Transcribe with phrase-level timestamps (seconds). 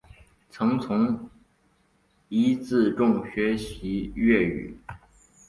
[0.49, 1.29] 曾从
[2.29, 4.79] 尹自重学习粤曲。